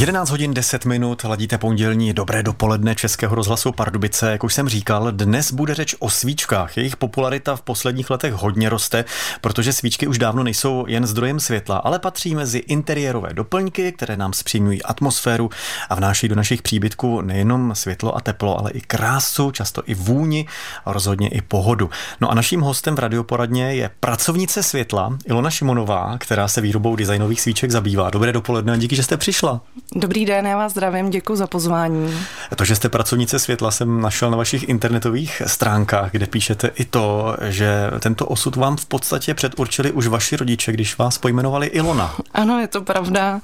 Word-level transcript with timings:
11 0.00 0.30
hodin 0.30 0.54
10 0.54 0.84
minut, 0.84 1.24
ladíte 1.24 1.58
pondělní 1.58 2.12
dobré 2.12 2.42
dopoledne 2.42 2.94
Českého 2.94 3.34
rozhlasu 3.34 3.72
Pardubice. 3.72 4.30
Jak 4.30 4.44
už 4.44 4.54
jsem 4.54 4.68
říkal, 4.68 5.12
dnes 5.12 5.52
bude 5.52 5.74
řeč 5.74 5.94
o 5.98 6.10
svíčkách. 6.10 6.76
Jejich 6.76 6.96
popularita 6.96 7.56
v 7.56 7.62
posledních 7.62 8.10
letech 8.10 8.32
hodně 8.32 8.68
roste, 8.68 9.04
protože 9.40 9.72
svíčky 9.72 10.06
už 10.06 10.18
dávno 10.18 10.42
nejsou 10.42 10.84
jen 10.88 11.06
zdrojem 11.06 11.40
světla, 11.40 11.76
ale 11.76 11.98
patří 11.98 12.34
mezi 12.34 12.58
interiérové 12.58 13.28
doplňky, 13.32 13.92
které 13.92 14.16
nám 14.16 14.32
zpříjmují 14.32 14.82
atmosféru 14.82 15.50
a 15.88 15.94
vnáší 15.94 16.28
do 16.28 16.34
našich 16.34 16.62
příbytků 16.62 17.20
nejenom 17.20 17.74
světlo 17.74 18.16
a 18.16 18.20
teplo, 18.20 18.58
ale 18.58 18.70
i 18.70 18.80
krásu, 18.80 19.50
často 19.50 19.82
i 19.86 19.94
vůni 19.94 20.46
a 20.84 20.92
rozhodně 20.92 21.28
i 21.28 21.40
pohodu. 21.40 21.90
No 22.20 22.30
a 22.30 22.34
naším 22.34 22.60
hostem 22.60 22.96
v 22.96 22.98
radioporadně 22.98 23.74
je 23.74 23.90
pracovnice 24.00 24.62
světla 24.62 25.18
Ilona 25.24 25.50
Šimonová, 25.50 26.18
která 26.18 26.48
se 26.48 26.60
výrobou 26.60 26.96
designových 26.96 27.40
svíček 27.40 27.70
zabývá. 27.70 28.10
Dobré 28.10 28.32
dopoledne 28.32 28.72
a 28.72 28.76
díky, 28.76 28.96
že 28.96 29.02
jste 29.02 29.16
přišla. 29.16 29.60
Dobrý 29.94 30.24
den, 30.24 30.46
já 30.46 30.56
vás 30.56 30.72
zdravím, 30.72 31.10
děkuji 31.10 31.36
za 31.36 31.46
pozvání. 31.46 32.14
To, 32.56 32.64
že 32.64 32.76
jste 32.76 32.88
pracovnice 32.88 33.38
světla, 33.38 33.70
jsem 33.70 34.00
našel 34.00 34.30
na 34.30 34.36
vašich 34.36 34.68
internetových 34.68 35.42
stránkách, 35.46 36.10
kde 36.10 36.26
píšete 36.26 36.70
i 36.74 36.84
to, 36.84 37.36
že 37.48 37.90
tento 38.00 38.26
osud 38.26 38.56
vám 38.56 38.76
v 38.76 38.86
podstatě 38.86 39.34
předurčili 39.34 39.92
už 39.92 40.06
vaši 40.06 40.36
rodiče, 40.36 40.72
když 40.72 40.98
vás 40.98 41.18
pojmenovali 41.18 41.66
Ilona. 41.66 42.14
Ano, 42.34 42.60
je 42.60 42.68
to 42.68 42.82
pravda. 42.82 43.40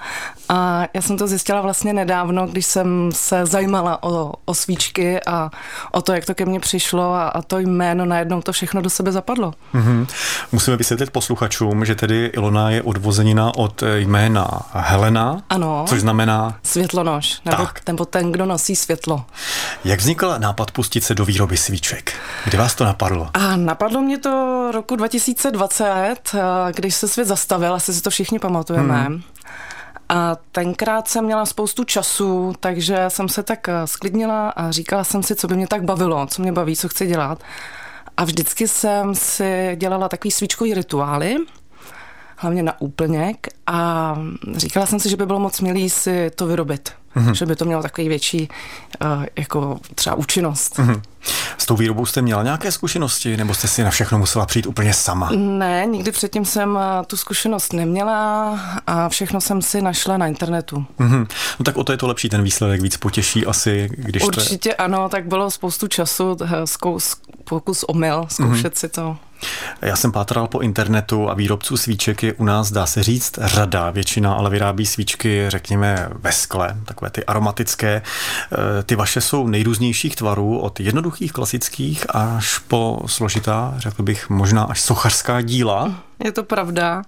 A 0.49 0.83
já 0.95 1.03
jsem 1.03 1.19
to 1.19 1.27
zjistila 1.27 1.61
vlastně 1.61 1.93
nedávno, 1.93 2.47
když 2.47 2.67
jsem 2.67 3.11
se 3.13 3.47
zajímala 3.47 4.03
o, 4.03 4.33
o 4.45 4.55
svíčky 4.55 5.21
a 5.27 5.51
o 5.93 6.03
to, 6.03 6.13
jak 6.13 6.25
to 6.25 6.35
ke 6.35 6.45
mně 6.45 6.61
přišlo 6.61 7.15
a, 7.15 7.29
a 7.29 7.43
to 7.43 7.59
jméno 7.59 8.05
najednou 8.05 8.43
to 8.43 8.53
všechno 8.53 8.83
do 8.83 8.91
sebe 8.91 9.13
zapadlo. 9.13 9.55
Mm-hmm. 9.75 10.07
Musíme 10.53 10.77
vysvětlit 10.77 11.11
posluchačům, 11.11 11.85
že 11.85 11.95
tedy 11.95 12.31
Ilona 12.35 12.71
je 12.71 12.83
odvozenina 12.83 13.55
od 13.57 13.83
jména 13.97 14.49
Helena, 14.73 15.43
ano. 15.51 15.85
což 15.89 16.01
znamená... 16.01 16.34
Světlonož, 16.63 17.41
nebo, 17.45 17.65
tak. 17.65 17.81
nebo 17.87 18.05
ten, 18.05 18.33
kdo 18.33 18.47
nosí 18.47 18.77
světlo. 18.77 19.25
Jak 19.85 20.01
vznikl 20.01 20.35
nápad 20.39 20.71
pustit 20.71 21.05
se 21.05 21.15
do 21.15 21.25
výroby 21.25 21.57
svíček? 21.57 22.13
Kdy 22.45 22.59
vás 22.59 22.75
to 22.75 22.85
napadlo? 22.85 23.31
A 23.35 23.57
napadlo 23.57 24.01
mě 24.01 24.19
to 24.19 24.69
roku 24.73 24.97
2020, 24.97 26.17
když 26.75 26.95
se 26.95 27.09
svět 27.09 27.29
zastavil, 27.29 27.75
asi 27.75 27.95
si 27.95 28.03
to 28.03 28.11
všichni 28.11 28.39
pamatujeme. 28.39 29.03
Hmm. 29.03 29.23
A 30.09 30.37
tenkrát 30.53 31.09
jsem 31.09 31.25
měla 31.25 31.47
spoustu 31.47 31.85
času, 31.85 32.53
takže 32.61 33.05
jsem 33.09 33.29
se 33.29 33.43
tak 33.43 33.69
sklidnila 33.85 34.49
a 34.49 34.71
říkala 34.71 35.05
jsem 35.05 35.23
si, 35.23 35.35
co 35.35 35.49
by 35.49 35.57
mě 35.57 35.67
tak 35.67 35.83
bavilo, 35.83 36.27
co 36.27 36.43
mě 36.43 36.53
baví, 36.53 36.77
co 36.77 36.89
chci 36.89 37.07
dělat. 37.07 37.43
A 38.17 38.25
vždycky 38.25 38.69
jsem 38.69 39.15
si 39.15 39.77
dělala 39.81 40.09
takový 40.09 40.31
svíčkový 40.31 40.75
rituály, 40.75 41.37
hlavně 42.37 42.63
na 42.63 42.81
úplněk 42.81 43.47
a 43.67 44.17
říkala 44.57 44.87
jsem 44.87 45.01
si, 45.01 45.09
že 45.09 45.17
by 45.17 45.27
bylo 45.27 45.41
moc 45.41 45.61
milý 45.61 45.91
si 45.91 46.31
to 46.35 46.47
vyrobit. 46.47 46.93
Mm-hmm. 47.17 47.33
Že 47.33 47.47
by 47.47 47.57
to 47.57 47.65
mělo 47.65 47.83
takový 47.83 48.09
větší 48.09 48.49
uh, 49.05 49.25
jako 49.37 49.79
třeba 49.95 50.17
účinnost. 50.17 50.79
Mm-hmm. 50.79 51.01
S 51.59 51.67
tou 51.67 51.77
výrobou 51.77 52.07
jste 52.07 52.23
měla 52.23 52.43
nějaké 52.43 52.73
zkušenosti, 52.73 53.37
nebo 53.37 53.55
jste 53.55 53.69
si 53.69 53.85
na 53.85 53.91
všechno 53.91 54.19
musela 54.19 54.47
přijít 54.47 54.67
úplně 54.67 54.95
sama? 54.95 55.31
Ne, 55.37 55.87
nikdy 55.87 56.13
předtím 56.13 56.45
jsem 56.45 56.79
eh, 56.79 57.05
tu 57.07 57.17
zkušenost 57.17 57.73
neměla 57.73 58.61
a 58.87 59.09
všechno 59.09 59.41
jsem 59.41 59.63
si 59.63 59.83
našla 59.83 60.17
na 60.17 60.27
internetu. 60.27 60.87
Mm-hmm. 60.99 61.27
No 61.59 61.65
tak 61.65 61.77
o 61.77 61.85
to 61.85 61.93
je 61.93 61.99
to 61.99 62.07
lepší, 62.07 62.29
ten 62.29 62.43
výsledek 62.43 62.81
víc 62.81 62.97
potěší 62.97 63.47
asi, 63.47 63.89
když 63.93 64.23
Určitě 64.23 64.71
to... 64.71 64.81
ano, 64.81 65.09
tak 65.09 65.27
bylo 65.27 65.51
spoustu 65.51 65.89
času, 65.89 66.37
eh, 66.45 66.67
zkus, 66.67 67.17
pokus 67.45 67.83
omyl, 67.83 68.27
zkoušet 68.29 68.75
mm-hmm. 68.75 68.79
si 68.79 68.89
to. 68.89 69.17
Já 69.83 69.97
jsem 69.97 70.13
pátral 70.13 70.47
po 70.47 70.61
internetu 70.61 71.31
a 71.31 71.35
výrobců 71.35 71.77
svíček 71.77 72.23
je 72.23 72.33
u 72.33 72.45
nás, 72.45 72.73
dá 72.73 72.87
se 72.87 73.03
říct, 73.03 73.39
řada. 73.43 73.91
Většina 73.91 74.35
ale 74.35 74.51
vyrábí 74.51 74.87
svíčky, 74.87 75.45
řekněme, 75.49 76.09
ve 76.13 76.33
skle, 76.33 76.77
takové 76.85 77.11
ty 77.11 77.25
aromatické. 77.25 78.03
E, 78.81 78.83
ty 78.83 78.97
vaše 78.97 79.21
jsou 79.21 79.47
nejrůznějších 79.47 80.17
tvarů, 80.17 80.59
od 80.59 80.81
jednoduchých 80.81 81.33
klasických 81.33 82.07
až 82.09 82.59
po 82.59 83.01
složitá, 83.07 83.75
řekl 83.77 84.03
bych, 84.03 84.31
možná 84.31 84.63
až 84.63 84.81
sochařská 84.81 85.41
díla. 85.41 85.95
Je 86.25 86.33
to 86.33 86.45
pravda. 86.45 87.03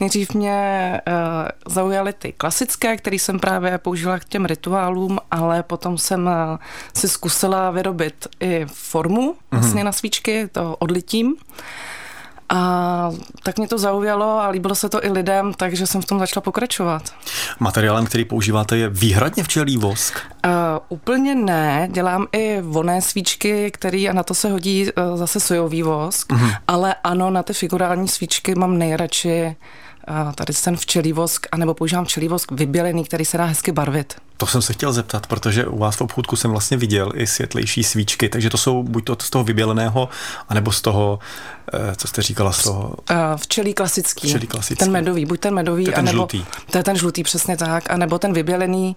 Nejdřív 0.00 0.34
mě 0.34 1.00
uh, 1.08 1.72
zaujaly 1.74 2.12
ty 2.12 2.32
klasické, 2.32 2.96
které 2.96 3.16
jsem 3.16 3.38
právě 3.38 3.78
použila 3.78 4.18
k 4.18 4.24
těm 4.24 4.44
rituálům, 4.44 5.18
ale 5.30 5.62
potom 5.62 5.98
jsem 5.98 6.26
uh, 6.26 6.32
si 6.94 7.08
zkusila 7.08 7.70
vyrobit 7.70 8.28
i 8.40 8.66
formu 8.68 9.32
mm-hmm. 9.32 9.36
vlastně 9.50 9.84
na 9.84 9.92
svíčky, 9.92 10.48
to 10.52 10.76
odlitím. 10.76 11.36
A 12.48 13.10
tak 13.42 13.58
mě 13.58 13.68
to 13.68 13.78
zaujalo 13.78 14.40
a 14.40 14.48
líbilo 14.48 14.74
se 14.74 14.88
to 14.88 15.04
i 15.04 15.10
lidem, 15.10 15.52
takže 15.54 15.86
jsem 15.86 16.02
v 16.02 16.04
tom 16.04 16.18
začala 16.18 16.42
pokračovat. 16.42 17.02
Materiálem, 17.60 18.06
který 18.06 18.24
používáte, 18.24 18.76
je 18.76 18.88
výhradně 18.88 19.42
včelí 19.42 19.76
vosk? 19.76 20.18
Uh, 20.46 20.52
úplně 20.88 21.34
ne. 21.34 21.88
Dělám 21.92 22.26
i 22.32 22.60
voné 22.60 23.02
svíčky, 23.02 23.70
který 23.70 24.08
a 24.08 24.12
na 24.12 24.22
to 24.22 24.34
se 24.34 24.50
hodí 24.50 24.84
uh, 24.84 25.16
zase 25.16 25.40
sojový 25.40 25.82
vosk, 25.82 26.32
uh-huh. 26.32 26.56
ale 26.68 26.94
ano, 27.04 27.30
na 27.30 27.42
ty 27.42 27.52
figurální 27.52 28.08
svíčky 28.08 28.54
mám 28.54 28.78
nejradši 28.78 29.56
tady 30.34 30.52
ten 30.64 30.76
včelí 30.76 31.12
vosk, 31.12 31.46
anebo 31.52 31.74
používám 31.74 32.04
včelí 32.04 32.28
vosk 32.28 32.52
vybělený, 32.52 33.04
který 33.04 33.24
se 33.24 33.38
dá 33.38 33.44
hezky 33.44 33.72
barvit. 33.72 34.14
To 34.36 34.46
jsem 34.46 34.62
se 34.62 34.72
chtěl 34.72 34.92
zeptat, 34.92 35.26
protože 35.26 35.66
u 35.66 35.78
vás 35.78 35.96
v 35.96 36.00
obchůdku 36.00 36.36
jsem 36.36 36.50
vlastně 36.50 36.76
viděl 36.76 37.12
i 37.14 37.26
světlejší 37.26 37.84
svíčky, 37.84 38.28
takže 38.28 38.50
to 38.50 38.58
jsou 38.58 38.82
buď 38.82 39.04
to 39.04 39.16
z 39.22 39.30
toho 39.30 39.44
vyběleného, 39.44 40.08
anebo 40.48 40.72
z 40.72 40.80
toho, 40.80 41.18
eh, 41.72 41.96
co 41.96 42.08
jste 42.08 42.22
říkala, 42.22 42.52
z 42.52 42.62
toho... 42.62 42.94
Včelí 43.36 43.74
klasický. 43.74 44.28
Včelí 44.28 44.46
klasický. 44.46 44.84
Ten 44.84 44.92
medový, 44.92 45.26
buď 45.26 45.40
ten 45.40 45.54
medový, 45.54 45.84
to 45.84 45.90
je 45.90 45.94
ten 45.94 46.08
anebo... 46.08 46.16
žlutý. 46.16 46.44
To 46.70 46.78
je 46.78 46.84
ten 46.84 46.96
žlutý, 46.96 47.22
přesně 47.22 47.56
tak, 47.56 47.90
anebo 47.90 48.18
ten 48.18 48.32
vybělený 48.32 48.96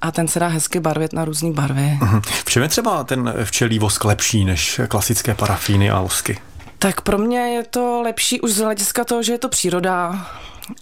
a 0.00 0.12
ten 0.12 0.28
se 0.28 0.40
dá 0.40 0.46
hezky 0.48 0.80
barvit 0.80 1.12
na 1.12 1.24
různé 1.24 1.52
barvy. 1.52 1.98
Uh-huh. 2.00 2.22
V 2.44 2.50
čem 2.50 2.62
je 2.62 2.68
třeba 2.68 3.04
ten 3.04 3.34
včelí 3.44 3.78
vosk 3.78 4.04
lepší 4.04 4.44
než 4.44 4.80
klasické 4.88 5.34
parafíny 5.34 5.90
a 5.90 6.00
vosky? 6.00 6.38
Tak 6.84 7.00
pro 7.00 7.18
mě 7.18 7.38
je 7.38 7.64
to 7.64 8.02
lepší 8.02 8.40
už 8.40 8.52
z 8.52 8.58
hlediska 8.58 9.04
toho, 9.04 9.22
že 9.22 9.32
je 9.32 9.38
to 9.38 9.48
příroda, 9.48 10.26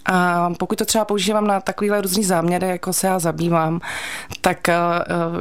a 0.07 0.51
pokud 0.59 0.79
to 0.79 0.85
třeba 0.85 1.05
používám 1.05 1.47
na 1.47 1.61
takovýhle 1.61 2.01
různý 2.01 2.25
záměry, 2.25 2.69
jako 2.69 2.93
se 2.93 3.07
já 3.07 3.19
zabývám, 3.19 3.81
tak 4.41 4.69
eh, 4.69 4.75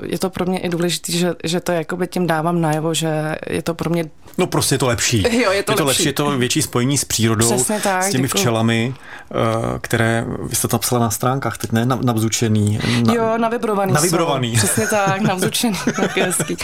je 0.06 0.20
to 0.20 0.30
pro 0.30 0.46
mě 0.46 0.60
i 0.60 0.70
důležité, 0.70 1.12
že, 1.12 1.34
že 1.44 1.60
to 1.60 1.72
jakoby 1.72 2.08
tím 2.08 2.28
dávám 2.28 2.62
najevo, 2.62 2.94
že 2.94 3.36
je 3.50 3.62
to 3.62 3.74
pro 3.74 3.90
mě 3.90 4.06
No 4.38 4.48
prostě 4.48 4.76
je 4.76 4.80
to 4.80 4.88
lepší. 4.88 5.24
Jo, 5.44 5.52
je 5.52 5.64
to, 5.64 5.72
je 5.72 5.78
to 5.78 5.86
lepší. 5.86 6.02
lepší. 6.02 6.06
Je 6.06 6.14
to 6.14 6.38
větší 6.38 6.62
spojení 6.62 6.98
s 6.98 7.06
přírodou, 7.06 7.56
Přesně 7.56 7.80
tak, 7.80 8.04
s 8.04 8.10
těmi 8.10 8.28
děkuju. 8.28 8.42
včelami, 8.42 8.94
eh, 9.32 9.80
které, 9.82 10.26
vy 10.44 10.56
jste 10.56 10.68
to 10.68 10.80
psala 10.80 11.02
na 11.02 11.10
stránkách, 11.10 11.58
teď 11.58 11.72
ne, 11.72 11.86
navzučený. 11.86 12.80
Na, 13.06 13.14
jo, 13.14 13.38
navibrovaný. 13.38 13.94
Navibrovaný. 13.94 14.58
Jsou. 14.58 14.68
Přesně 14.68 14.88
tak, 14.88 15.22
navzučený, 15.22 15.78
tak 15.96 16.18
hezký. 16.18 16.58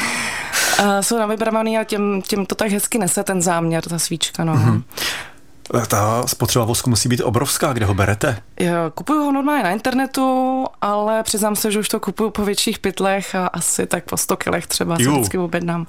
Uh, 0.80 1.00
jsou 1.02 1.18
navibrovaný 1.18 1.78
a 1.78 1.84
těm, 1.84 2.22
těm 2.22 2.46
to 2.46 2.56
tak 2.56 2.72
hezky 2.72 2.98
nese 2.98 3.24
ten 3.24 3.42
záměr, 3.42 3.84
ta 3.84 4.00
svíčka, 4.00 4.44
no. 4.44 4.56
Mm-hmm. 4.56 4.84
Ta 5.88 6.28
spotřeba 6.28 6.66
vosku 6.66 6.90
musí 6.90 7.10
být 7.10 7.22
obrovská, 7.22 7.74
kde 7.74 7.86
ho 7.86 7.94
berete? 7.94 8.42
Jo, 8.60 8.74
kupuju 8.94 9.24
ho 9.24 9.32
normálně 9.32 9.64
na 9.64 9.72
internetu, 9.72 10.66
ale 10.82 11.24
přiznám 11.24 11.56
se, 11.56 11.72
že 11.72 11.80
už 11.80 11.90
to 11.90 12.00
kupuju 12.00 12.30
po 12.30 12.46
větších 12.46 12.80
pytlech 12.80 13.36
a 13.36 13.48
asi 13.48 13.86
tak 13.86 14.04
po 14.04 14.18
100 14.18 14.38
kilech 14.38 14.68
třeba 14.68 14.98
se 14.98 15.10
vždycky 15.10 15.38
objednám. 15.38 15.88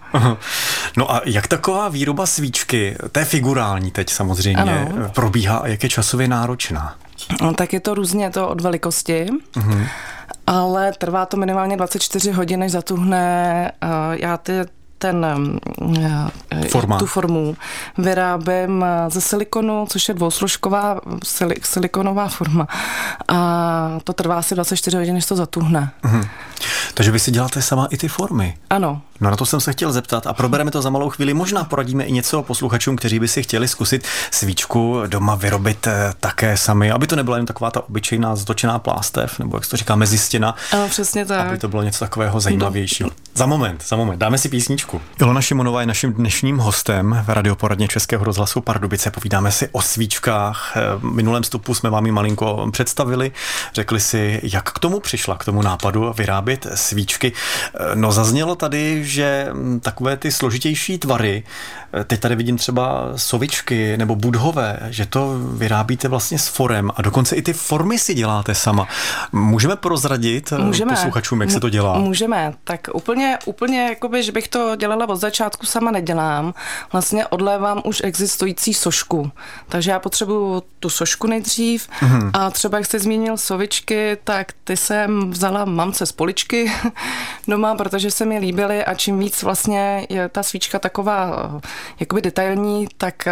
No 0.96 1.12
a 1.12 1.20
jak 1.24 1.46
taková 1.46 1.88
výroba 1.88 2.26
svíčky, 2.26 2.96
té 3.12 3.24
figurální 3.24 3.90
teď 3.90 4.10
samozřejmě, 4.10 4.62
ano. 4.62 5.10
probíhá 5.14 5.56
a 5.56 5.66
jak 5.66 5.82
je 5.82 5.88
časově 5.88 6.28
náročná? 6.28 6.94
No, 7.42 7.54
tak 7.54 7.72
je 7.72 7.80
to 7.80 7.94
různě 7.94 8.30
to 8.30 8.48
od 8.48 8.60
velikosti. 8.60 9.26
Uh-huh. 9.56 9.86
Ale 10.46 10.92
trvá 10.98 11.26
to 11.26 11.36
minimálně 11.36 11.76
24 11.76 12.30
hodin, 12.30 12.60
než 12.60 12.72
zatuhne. 12.72 13.72
Já 14.12 14.36
ty 14.36 14.52
ten, 14.98 15.26
eh, 16.50 16.68
Forma. 16.68 16.98
tu 16.98 17.06
formu 17.06 17.56
vyrábím 17.98 18.84
eh, 18.84 19.10
ze 19.10 19.20
silikonu, 19.20 19.86
což 19.88 20.08
je 20.08 20.14
dvousložková 20.14 21.00
silikonová 21.62 22.28
forma. 22.28 22.66
A 23.28 23.98
to 24.04 24.12
trvá 24.12 24.38
asi 24.38 24.54
24 24.54 24.96
hodin, 24.96 25.14
než 25.14 25.26
to 25.26 25.36
zatuhne. 25.36 25.90
Mhm. 26.02 26.24
Takže 26.94 27.10
vy 27.10 27.18
si 27.18 27.30
děláte 27.30 27.62
sama 27.62 27.86
i 27.90 27.96
ty 27.96 28.08
formy? 28.08 28.56
Ano. 28.70 29.00
No 29.20 29.30
na 29.30 29.36
to 29.36 29.46
jsem 29.46 29.60
se 29.60 29.72
chtěl 29.72 29.92
zeptat 29.92 30.26
a 30.26 30.32
probereme 30.32 30.70
to 30.70 30.82
za 30.82 30.90
malou 30.90 31.10
chvíli. 31.10 31.34
Možná 31.34 31.64
poradíme 31.64 32.04
i 32.04 32.12
něco 32.12 32.42
posluchačům, 32.42 32.96
kteří 32.96 33.18
by 33.20 33.28
si 33.28 33.42
chtěli 33.42 33.68
zkusit 33.68 34.06
svíčku 34.30 35.02
doma 35.06 35.34
vyrobit 35.34 35.86
eh, 35.86 36.12
také 36.20 36.56
sami, 36.56 36.90
aby 36.92 37.06
to 37.06 37.16
nebyla 37.16 37.36
jen 37.36 37.46
taková 37.46 37.70
ta 37.70 37.88
obyčejná 37.88 38.36
ztočená 38.36 38.78
plástev, 38.78 39.38
nebo 39.38 39.56
jak 39.56 39.64
se 39.64 39.70
to 39.70 39.76
říká, 39.76 39.96
mezistěna. 39.96 40.54
Ano, 40.72 40.88
přesně 40.88 41.26
tak. 41.26 41.46
Aby 41.46 41.58
to 41.58 41.68
bylo 41.68 41.82
něco 41.82 41.98
takového 41.98 42.40
zajímavějšího. 42.40 43.10
Za 43.38 43.46
moment, 43.46 43.84
za 43.88 43.96
moment. 43.96 44.18
Dáme 44.18 44.38
si 44.38 44.48
písničku. 44.48 45.00
Ilona 45.20 45.40
Šimonová 45.40 45.80
je 45.80 45.86
naším 45.86 46.12
dnešním 46.12 46.58
hostem 46.58 47.22
v 47.24 47.28
radioporadně 47.28 47.88
Českého 47.88 48.24
rozhlasu 48.24 48.60
Pardubice. 48.60 49.10
Povídáme 49.10 49.52
si 49.52 49.68
o 49.72 49.82
svíčkách. 49.82 50.76
V 50.98 51.04
minulém 51.04 51.44
stupu 51.44 51.74
jsme 51.74 51.90
vám 51.90 52.06
ji 52.06 52.12
malinko 52.12 52.68
představili. 52.72 53.32
Řekli 53.74 54.00
si, 54.00 54.40
jak 54.42 54.72
k 54.72 54.78
tomu 54.78 55.00
přišla, 55.00 55.36
k 55.36 55.44
tomu 55.44 55.62
nápadu 55.62 56.12
vyrábět 56.16 56.66
svíčky. 56.74 57.32
No 57.94 58.12
zaznělo 58.12 58.54
tady, 58.54 59.04
že 59.04 59.48
takové 59.80 60.16
ty 60.16 60.32
složitější 60.32 60.98
tvary, 60.98 61.42
teď 62.04 62.20
tady 62.20 62.36
vidím 62.36 62.56
třeba 62.56 63.08
sovičky 63.16 63.98
nebo 63.98 64.16
budhové, 64.16 64.78
že 64.90 65.06
to 65.06 65.38
vyrábíte 65.52 66.08
vlastně 66.08 66.38
s 66.38 66.48
forem 66.48 66.90
a 66.96 67.02
dokonce 67.02 67.36
i 67.36 67.42
ty 67.42 67.52
formy 67.52 67.98
si 67.98 68.14
děláte 68.14 68.54
sama. 68.54 68.88
Můžeme 69.32 69.76
prozradit 69.76 70.52
Můžeme. 70.58 70.92
posluchačům, 70.92 71.40
jak 71.40 71.50
se 71.50 71.60
to 71.60 71.68
dělá? 71.68 71.98
Můžeme. 71.98 72.52
Tak 72.64 72.88
úplně, 72.92 73.27
úplně 73.46 73.84
jakoby, 73.88 74.22
že 74.22 74.32
bych 74.32 74.48
to 74.48 74.76
dělala 74.76 75.08
od 75.08 75.16
začátku, 75.16 75.66
sama 75.66 75.90
nedělám. 75.90 76.54
Vlastně 76.92 77.26
odlévám 77.26 77.82
už 77.84 78.00
existující 78.04 78.74
sošku. 78.74 79.30
Takže 79.68 79.90
já 79.90 79.98
potřebuju 79.98 80.62
tu 80.80 80.90
sošku 80.90 81.26
nejdřív 81.26 81.88
mm-hmm. 82.00 82.30
a 82.32 82.50
třeba 82.50 82.78
jak 82.78 82.86
jste 82.86 82.98
zmínil 82.98 83.36
sovičky, 83.36 84.16
tak 84.24 84.52
ty 84.64 84.76
jsem 84.76 85.30
vzala 85.30 85.64
mamce 85.64 86.06
z 86.06 86.12
poličky 86.12 86.72
doma, 87.48 87.74
protože 87.74 88.10
se 88.10 88.24
mi 88.24 88.38
líbily 88.38 88.84
a 88.84 88.94
čím 88.94 89.18
víc 89.18 89.42
vlastně 89.42 90.06
je 90.10 90.28
ta 90.28 90.42
svíčka 90.42 90.78
taková 90.78 91.50
jakoby 92.00 92.22
detailní, 92.22 92.88
tak 92.96 93.28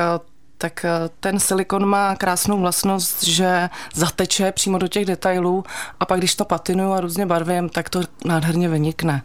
tak 0.59 0.85
eh, 0.85 0.91
ten 1.21 1.41
silikon 1.41 1.87
má 1.87 2.17
krásnou 2.17 2.61
vlastnost, 2.61 3.23
že 3.23 3.71
zateče 3.95 4.53
přímo 4.53 4.79
do 4.79 4.89
těch 4.89 5.05
detailů 5.05 5.65
a 6.01 6.07
pak 6.07 6.19
když 6.19 6.35
to 6.35 6.45
patinuju 6.45 6.93
a 6.93 7.01
různě 7.01 7.27
barvím, 7.27 7.69
tak 7.69 7.89
to 7.89 8.01
nádherně 8.25 8.69
vynikne. 8.69 9.23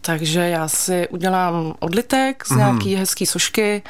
Takže 0.00 0.40
já 0.40 0.68
si 0.68 1.08
udělám 1.08 1.74
odlitek 1.78 2.44
z 2.46 2.50
nějaký 2.50 2.94
mm. 2.94 2.98
hezký 2.98 3.26
sošky, 3.26 3.82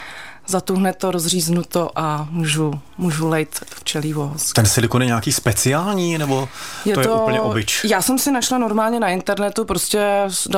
zatuhne 0.50 0.92
to, 0.92 1.10
rozříznu 1.10 1.62
to 1.68 1.90
a 1.98 2.28
můžu, 2.30 2.80
můžu 2.98 3.28
lejt 3.28 3.60
včelí 3.74 4.12
vosk. 4.12 4.54
Ten 4.54 4.66
silikon 4.66 5.02
je 5.02 5.06
nějaký 5.06 5.32
speciální, 5.32 6.18
nebo 6.18 6.48
je 6.84 6.94
to, 6.94 7.02
to 7.02 7.08
je 7.08 7.14
úplně 7.14 7.40
obyč? 7.40 7.84
Já 7.84 8.02
jsem 8.02 8.18
si 8.18 8.30
našla 8.30 8.58
normálně 8.58 9.00
na 9.00 9.08
internetu, 9.08 9.64
prostě 9.64 10.00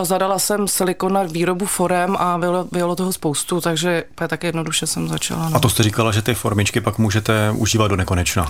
zadala 0.03 0.39
jsem 0.39 0.69
silikon 0.69 1.13
na 1.13 1.23
výrobu 1.23 1.67
forem 1.67 2.17
a 2.17 2.39
bylo, 2.39 2.67
bylo 2.73 2.97
toho 2.97 3.13
spoustu, 3.13 3.61
takže 3.61 4.05
tak 4.29 4.45
jednoduše 4.45 4.87
jsem 4.87 5.09
začala. 5.09 5.49
No. 5.49 5.57
A 5.57 5.61
to 5.61 5.69
jste 5.69 5.83
říkala, 5.83 6.13
že 6.13 6.23
ty 6.23 6.35
formičky 6.35 6.81
pak 6.81 6.99
můžete 6.99 7.51
užívat 7.57 7.91
do 7.91 7.97
nekonečna? 7.97 8.49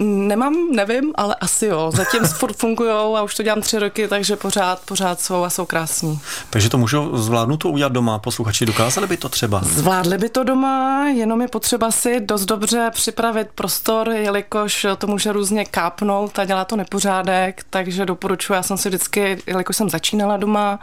Nemám, 0.00 0.54
nevím, 0.74 1.12
ale 1.14 1.34
asi 1.34 1.66
jo. 1.66 1.90
Zatím 1.94 2.24
furt 2.38 2.56
fungují 2.56 2.90
a 2.90 3.22
už 3.22 3.34
to 3.34 3.42
dělám 3.42 3.60
tři 3.60 3.78
roky, 3.78 4.08
takže 4.08 4.36
pořád, 4.36 4.80
pořád 4.84 5.20
jsou 5.20 5.44
a 5.44 5.50
jsou 5.50 5.66
krásní. 5.66 6.20
Takže 6.50 6.68
to 6.68 6.78
můžu 6.78 7.16
zvládnout 7.16 7.56
to 7.56 7.68
udělat 7.68 7.92
doma? 7.92 8.18
Posluchači 8.18 8.66
dokázali 8.66 9.06
by 9.06 9.16
to 9.16 9.28
třeba? 9.28 9.60
Zvládli 9.64 10.18
by 10.18 10.28
to 10.28 10.44
doma 10.44 10.57
doma, 10.58 11.08
jenom 11.08 11.42
je 11.42 11.48
potřeba 11.48 11.90
si 11.90 12.20
dost 12.20 12.44
dobře 12.44 12.90
připravit 12.94 13.48
prostor, 13.54 14.08
jelikož 14.08 14.86
to 14.98 15.06
může 15.06 15.32
různě 15.32 15.64
kápnout 15.64 16.38
a 16.38 16.44
dělá 16.44 16.64
to 16.64 16.76
nepořádek, 16.76 17.64
takže 17.70 18.06
doporučuji, 18.06 18.52
já 18.52 18.62
jsem 18.62 18.76
si 18.76 18.88
vždycky, 18.88 19.38
jelikož 19.46 19.76
jsem 19.76 19.90
začínala 19.90 20.36
doma, 20.36 20.80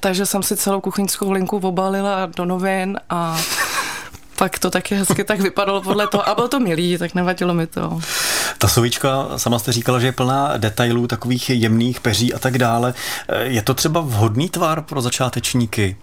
takže 0.00 0.26
jsem 0.26 0.42
si 0.42 0.56
celou 0.56 0.80
kuchyňskou 0.80 1.30
linku 1.30 1.56
obalila 1.56 2.26
do 2.36 2.44
novin 2.44 2.98
a 3.10 3.40
pak 4.36 4.58
to 4.58 4.70
taky 4.70 4.94
hezky 4.94 5.24
tak 5.24 5.40
vypadalo 5.40 5.82
podle 5.82 6.06
toho. 6.06 6.28
A 6.28 6.34
bylo 6.34 6.48
to 6.48 6.60
milý, 6.60 6.98
tak 6.98 7.14
nevadilo 7.14 7.54
mi 7.54 7.66
to. 7.66 8.00
Ta 8.58 8.68
sovička, 8.68 9.26
sama 9.36 9.58
jste 9.58 9.72
říkala, 9.72 10.00
že 10.00 10.06
je 10.06 10.12
plná 10.12 10.56
detailů, 10.56 11.06
takových 11.06 11.50
jemných 11.50 12.00
peří 12.00 12.34
a 12.34 12.38
tak 12.38 12.58
dále. 12.58 12.94
Je 13.42 13.62
to 13.62 13.74
třeba 13.74 14.00
vhodný 14.00 14.48
tvar 14.48 14.82
pro 14.82 15.00
začátečníky? 15.00 15.96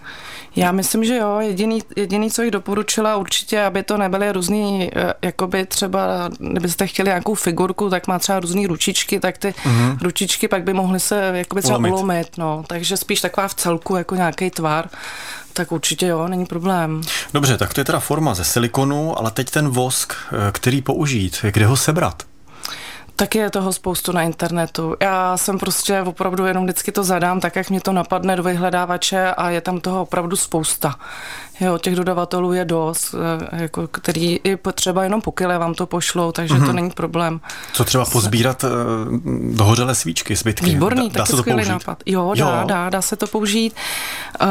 Já 0.55 0.71
myslím, 0.71 1.03
že 1.03 1.17
jo. 1.17 1.37
Jediný, 1.39 1.81
jediný, 1.95 2.31
co 2.31 2.41
jich 2.41 2.51
doporučila 2.51 3.15
určitě, 3.15 3.61
aby 3.61 3.83
to 3.83 3.97
nebyly 3.97 4.31
různý, 4.31 4.91
eh, 4.95 5.13
jakoby 5.21 5.65
třeba, 5.65 6.29
kdybyste 6.39 6.87
chtěli 6.87 7.09
nějakou 7.09 7.35
figurku, 7.35 7.89
tak 7.89 8.07
má 8.07 8.19
třeba 8.19 8.39
různé 8.39 8.67
ručičky, 8.67 9.19
tak 9.19 9.37
ty 9.37 9.49
mm-hmm. 9.49 9.97
ručičky 10.01 10.47
pak 10.47 10.63
by 10.63 10.73
mohly 10.73 10.99
se 10.99 11.31
jakoby 11.33 11.61
třeba 11.61 11.77
ulomit. 11.77 11.93
ulomit 11.93 12.37
no. 12.37 12.63
Takže 12.67 12.97
spíš 12.97 13.21
taková 13.21 13.47
v 13.47 13.53
celku 13.53 13.95
jako 13.95 14.15
nějaký 14.15 14.49
tvar. 14.49 14.89
Tak 15.53 15.71
určitě 15.71 16.07
jo, 16.07 16.27
není 16.27 16.45
problém. 16.45 17.01
Dobře, 17.33 17.57
tak 17.57 17.73
to 17.73 17.81
je 17.81 17.85
teda 17.85 17.99
forma 17.99 18.33
ze 18.33 18.43
silikonu, 18.43 19.19
ale 19.19 19.31
teď 19.31 19.49
ten 19.49 19.69
vosk, 19.69 20.13
eh, 20.13 20.51
který 20.51 20.81
použít, 20.81 21.45
kde 21.51 21.65
ho 21.65 21.77
sebrat? 21.77 22.23
Tak 23.15 23.35
je 23.35 23.49
toho 23.49 23.73
spoustu 23.73 24.11
na 24.11 24.21
internetu. 24.21 24.95
Já 25.01 25.37
jsem 25.37 25.59
prostě 25.59 26.01
opravdu 26.01 26.45
jenom 26.45 26.63
vždycky 26.63 26.91
to 26.91 27.03
zadám 27.03 27.39
tak, 27.39 27.55
jak 27.55 27.69
mě 27.69 27.81
to 27.81 27.93
napadne 27.93 28.35
do 28.35 28.43
vyhledávače 28.43 29.31
a 29.31 29.49
je 29.49 29.61
tam 29.61 29.79
toho 29.79 30.01
opravdu 30.01 30.35
spousta. 30.35 30.95
Jo, 31.59 31.77
těch 31.77 31.95
dodavatelů 31.95 32.53
je 32.53 32.65
dost, 32.65 33.15
eh, 33.53 33.61
jako, 33.61 33.87
který 33.87 34.39
i 34.43 34.55
potřeba 34.55 35.03
jenom 35.03 35.21
po 35.21 35.31
kile 35.31 35.57
vám 35.57 35.73
to 35.73 35.85
pošlou, 35.85 36.31
takže 36.31 36.53
mm-hmm. 36.53 36.59
to 36.59 36.65
mhm. 36.65 36.75
není 36.75 36.89
problém. 36.89 37.41
Co 37.73 37.85
třeba 37.85 38.05
pozbírat 38.05 38.63
uh, 38.63 38.69
dohořelé 39.55 39.95
svíčky, 39.95 40.35
zbytky? 40.35 40.65
Výborný, 40.65 41.09
dá, 41.09 41.19
dá 41.19 41.25
se 41.25 41.35
to 41.35 41.43
použít? 41.43 41.69
nápad. 41.69 42.03
Jo, 42.05 42.33
jo, 42.35 42.45
dá, 42.45 42.63
dá, 42.63 42.89
dá 42.89 43.01
se 43.01 43.15
to 43.15 43.27
použít. 43.27 43.75
Uh, 44.41 44.47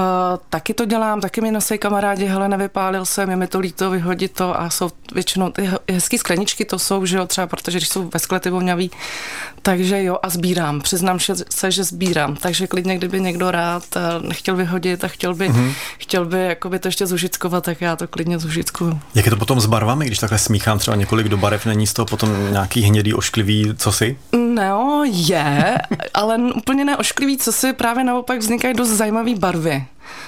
taky 0.50 0.74
to 0.74 0.84
dělám, 0.84 1.20
taky 1.20 1.40
mi 1.40 1.50
nosej 1.50 1.78
kamarádi, 1.78 2.26
hele, 2.26 2.48
nevypálil 2.48 3.04
jsem, 3.04 3.30
je 3.30 3.36
mi 3.36 3.46
to 3.46 3.60
líto 3.60 3.90
vyhodit 3.90 4.32
to 4.32 4.60
a 4.60 4.70
jsou 4.70 4.90
většinou 5.14 5.50
ty 5.50 5.70
hezké 5.90 6.18
skleničky 6.18 6.64
to 6.64 6.78
jsou, 6.78 7.06
že 7.06 7.16
jo, 7.16 7.26
třeba 7.26 7.46
protože 7.46 7.78
když 7.78 7.88
jsou 7.88 8.10
ve 8.14 8.18
voňavý, 8.54 8.90
takže 9.62 10.02
jo 10.02 10.18
a 10.22 10.28
sbírám, 10.28 10.80
přiznám 10.80 11.18
se, 11.50 11.70
že 11.70 11.84
sbírám, 11.84 12.36
takže 12.36 12.66
klidně, 12.66 12.96
kdyby 12.96 13.20
někdo 13.20 13.50
rád 13.50 13.82
nechtěl 14.20 14.56
vyhodit 14.56 15.04
a 15.04 15.08
chtěl 15.08 15.34
by, 15.34 15.50
mm-hmm. 15.50 15.72
chtěl 15.98 16.24
by 16.24 16.38
jakoby 16.38 16.78
to 16.78 16.88
ještě 16.88 17.06
zužickovat, 17.06 17.64
tak 17.64 17.80
já 17.80 17.96
to 17.96 18.08
klidně 18.08 18.38
zužickuju. 18.38 19.00
Jak 19.14 19.24
je 19.24 19.30
to 19.30 19.36
potom 19.36 19.60
s 19.60 19.66
barvami, 19.66 20.06
když 20.06 20.18
takhle 20.18 20.38
smíchám 20.38 20.78
třeba 20.78 20.96
několik 20.96 21.28
do 21.28 21.36
barev, 21.36 21.66
není 21.66 21.86
z 21.86 21.92
toho 21.92 22.06
potom 22.06 22.50
nějaký 22.50 22.82
hnědý, 22.82 23.14
ošklivý, 23.14 23.74
co 23.76 23.92
si? 23.92 24.18
No, 24.54 25.04
je, 25.06 25.78
ale 26.14 26.38
úplně 26.54 26.84
neošklivý, 26.84 27.38
co 27.38 27.52
si 27.52 27.72
právě 27.72 28.04
naopak 28.04 28.38
vznikají 28.38 28.74
dost 28.74 28.88
zajímavé 28.88 29.34
barvy. 29.34 29.84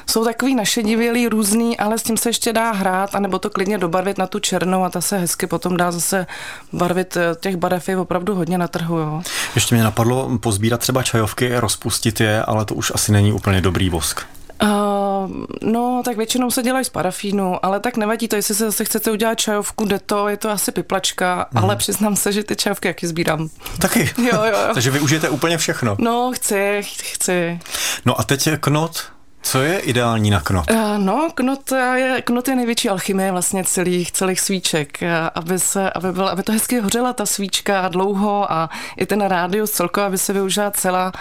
Jsou 0.06 0.24
takový 0.24 0.54
našedivělý, 0.54 1.28
různý, 1.28 1.78
ale 1.78 1.98
s 1.98 2.02
tím 2.02 2.16
se 2.16 2.28
ještě 2.28 2.52
dá 2.52 2.72
hrát, 2.72 3.14
anebo 3.14 3.38
to 3.38 3.50
klidně 3.50 3.78
dobarvit 3.78 4.18
na 4.18 4.26
tu 4.26 4.38
černou 4.38 4.84
a 4.84 4.90
ta 4.90 5.00
se 5.00 5.18
hezky 5.18 5.46
potom 5.46 5.76
dá 5.76 5.92
zase 5.92 6.26
barvit. 6.72 7.16
Eh, 7.16 7.34
těch 7.40 7.56
barev 7.56 7.88
je 7.88 7.96
opravdu 7.98 8.34
hodně 8.34 8.58
na 8.58 8.68
trhu. 8.68 8.98
Jo. 8.98 9.22
Ještě 9.54 9.74
mě 9.74 9.84
napadlo 9.84 10.38
pozbírat 10.38 10.80
třeba 10.80 11.02
čajovky, 11.02 11.56
rozpustit 11.56 12.20
je, 12.20 12.42
ale 12.42 12.64
to 12.64 12.74
už 12.74 12.92
asi 12.94 13.12
není 13.12 13.32
úplně 13.32 13.60
dobrý 13.60 13.88
vosk. 13.88 14.26
Uh, 14.62 15.30
no, 15.62 16.02
tak 16.04 16.16
většinou 16.16 16.50
se 16.50 16.62
dělají 16.62 16.84
z 16.84 16.88
parafínu, 16.88 17.64
ale 17.66 17.80
tak 17.80 17.96
nevadí 17.96 18.28
to, 18.28 18.36
jestli 18.36 18.54
se 18.54 18.64
zase 18.64 18.84
chcete 18.84 19.10
udělat 19.10 19.34
čajovku, 19.34 19.84
jde 19.84 19.98
to, 19.98 20.28
je 20.28 20.36
to 20.36 20.50
asi 20.50 20.72
piplačka, 20.72 21.46
mm. 21.50 21.64
ale 21.64 21.76
přiznám 21.76 22.16
se, 22.16 22.32
že 22.32 22.44
ty 22.44 22.56
čajovky 22.56 22.88
jaký 22.88 23.06
sbírám. 23.06 23.48
Taky? 23.80 24.10
jo, 24.18 24.44
jo, 24.44 24.44
jo. 24.44 24.58
Takže 24.74 24.90
využijete 24.90 25.28
úplně 25.28 25.58
všechno? 25.58 25.96
No, 25.98 26.32
chci, 26.34 26.80
chci. 26.82 27.60
No 28.04 28.20
a 28.20 28.22
teď 28.22 28.46
je 28.46 28.56
knot, 28.56 29.04
co 29.46 29.62
je 29.62 29.78
ideální 29.78 30.30
na 30.30 30.40
knot? 30.40 30.70
Uh, 30.70 30.98
no, 30.98 31.28
knot 31.34 31.72
je, 31.94 32.22
knot 32.22 32.48
je 32.48 32.56
největší 32.56 32.88
alchymie 32.88 33.32
vlastně 33.32 33.64
celých, 33.64 34.12
celých 34.12 34.40
svíček, 34.40 35.02
eh, 35.02 35.30
aby, 35.34 35.58
se, 35.58 35.90
aby, 35.90 36.12
byl, 36.12 36.28
aby 36.28 36.42
to 36.42 36.52
hezky 36.52 36.80
hořela 36.80 37.12
ta 37.12 37.26
svíčka 37.26 37.88
dlouho 37.88 38.52
a 38.52 38.70
i 38.96 39.06
ten 39.06 39.20
rádius 39.20 39.70
celkově, 39.70 40.06
aby 40.06 40.18
se 40.18 40.32
využila 40.32 40.70
celá, 40.70 41.12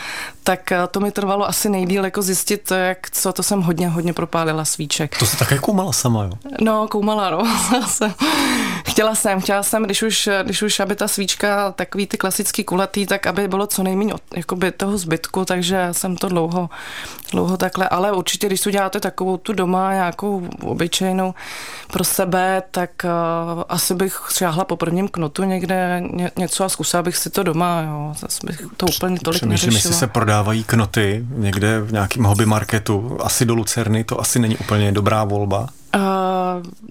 tak 0.44 0.72
eh, 0.72 0.78
to 0.92 1.00
mi 1.00 1.12
trvalo 1.12 1.50
asi 1.50 1.70
nejdíl 1.70 2.06
jako 2.06 2.22
zjistit, 2.22 2.72
jak 2.72 3.10
co, 3.12 3.34
to 3.34 3.44
jsem 3.44 3.62
hodně, 3.62 3.90
hodně 3.90 4.14
propálila 4.14 4.66
svíček. 4.66 5.20
To 5.20 5.26
jsi 5.26 5.38
také 5.38 5.58
koumala 5.58 5.94
sama, 5.94 6.24
jo? 6.24 6.32
No, 6.62 6.88
koumala, 6.88 7.30
no. 7.30 7.44
chtěla 8.86 9.16
jsem, 9.16 9.42
chtěla 9.42 9.64
jsem, 9.64 9.84
když 9.84 10.04
už, 10.04 10.30
když 10.44 10.62
už, 10.62 10.80
aby 10.80 10.96
ta 10.96 11.08
svíčka 11.08 11.72
takový 11.72 12.08
ty 12.08 12.18
klasický 12.18 12.64
kulatý, 12.64 13.06
tak 13.06 13.28
aby 13.28 13.48
bylo 13.48 13.68
co 13.68 13.84
nejméně 13.84 14.14
jakoby 14.36 14.72
toho 14.72 14.98
zbytku, 14.98 15.46
takže 15.46 15.88
jsem 15.92 16.18
to 16.18 16.30
dlouho, 16.30 16.70
dlouho 17.32 17.58
takhle, 17.58 17.90
ale 17.90 18.15
určitě, 18.16 18.48
když 18.48 18.62
si 18.62 18.70
uděláte 18.70 19.00
takovou 19.00 19.38
tu 19.38 19.54
doma 19.54 19.94
nějakou 19.94 20.48
obyčejnou 20.62 21.34
pro 21.92 22.04
sebe, 22.04 22.64
tak 22.72 22.90
uh, 23.04 23.64
asi 23.70 23.96
bych 23.96 24.22
šáhla 24.38 24.66
po 24.66 24.78
prvním 24.78 25.08
knotu 25.08 25.44
někde 25.44 26.04
ně, 26.14 26.32
něco 26.38 26.64
a 26.64 26.70
zkusila 26.70 27.04
bych 27.04 27.18
si 27.18 27.30
to 27.30 27.44
doma, 27.44 27.82
jo. 27.82 28.14
Zase 28.20 28.48
bych 28.48 28.62
to 28.78 28.86
úplně 28.86 29.20
tolik 29.20 29.40
Přemýšlím, 29.40 29.50
neřešila. 29.50 29.78
jestli 29.78 29.94
se 30.00 30.08
prodávají 30.08 30.64
knoty 30.64 31.26
někde 31.30 31.82
v 31.82 31.92
nějakém 31.92 32.24
hobby 32.24 32.46
marketu, 32.46 33.18
asi 33.24 33.46
do 33.46 33.56
Lucerny, 33.56 34.04
to 34.04 34.22
asi 34.22 34.40
není 34.40 34.58
úplně 34.58 34.92
dobrá 34.92 35.24
volba. 35.24 35.68